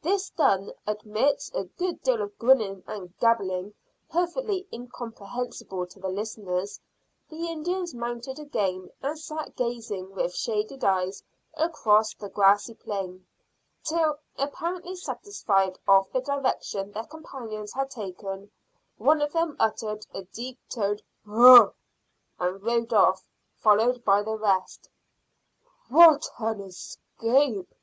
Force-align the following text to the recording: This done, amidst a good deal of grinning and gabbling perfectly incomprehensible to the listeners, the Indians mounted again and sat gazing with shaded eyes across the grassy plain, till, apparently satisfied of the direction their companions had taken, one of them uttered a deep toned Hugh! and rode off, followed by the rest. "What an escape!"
This 0.00 0.30
done, 0.30 0.72
amidst 0.86 1.52
a 1.52 1.64
good 1.64 2.00
deal 2.04 2.22
of 2.22 2.38
grinning 2.38 2.84
and 2.86 3.18
gabbling 3.18 3.74
perfectly 4.08 4.64
incomprehensible 4.72 5.88
to 5.88 5.98
the 5.98 6.08
listeners, 6.08 6.78
the 7.28 7.48
Indians 7.48 7.92
mounted 7.92 8.38
again 8.38 8.90
and 9.02 9.18
sat 9.18 9.56
gazing 9.56 10.12
with 10.14 10.36
shaded 10.36 10.84
eyes 10.84 11.24
across 11.54 12.14
the 12.14 12.28
grassy 12.28 12.74
plain, 12.74 13.26
till, 13.82 14.18
apparently 14.38 14.94
satisfied 14.94 15.80
of 15.88 16.08
the 16.12 16.20
direction 16.20 16.92
their 16.92 17.02
companions 17.02 17.72
had 17.72 17.90
taken, 17.90 18.52
one 18.98 19.20
of 19.20 19.32
them 19.32 19.56
uttered 19.58 20.06
a 20.14 20.22
deep 20.22 20.60
toned 20.68 21.02
Hugh! 21.24 21.74
and 22.38 22.62
rode 22.62 22.92
off, 22.92 23.28
followed 23.56 24.04
by 24.04 24.22
the 24.22 24.36
rest. 24.38 24.88
"What 25.88 26.28
an 26.38 26.60
escape!" 26.60 27.74